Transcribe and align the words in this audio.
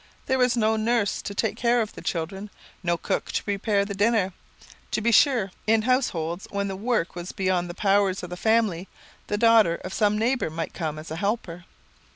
There 0.25 0.39
was 0.39 0.57
no 0.57 0.77
nurse 0.77 1.21
to 1.21 1.35
take 1.35 1.55
care 1.55 1.79
of 1.79 1.93
the 1.93 2.01
children, 2.01 2.49
no 2.81 2.97
cook 2.97 3.31
to 3.33 3.43
prepare 3.43 3.85
the 3.85 3.93
dinner. 3.93 4.33
To 4.89 4.99
be 4.99 5.11
sure, 5.11 5.51
in 5.67 5.83
households 5.83 6.47
when 6.49 6.67
the 6.67 6.75
work 6.75 7.13
was 7.15 7.31
beyond 7.33 7.69
the 7.69 7.75
powers 7.75 8.23
of 8.23 8.31
the 8.31 8.35
family, 8.35 8.87
the 9.27 9.37
daughter 9.37 9.75
of 9.83 9.93
some 9.93 10.17
neighbour 10.17 10.49
might 10.49 10.73
come 10.73 10.97
as 10.97 11.11
a 11.11 11.17
helper. 11.17 11.65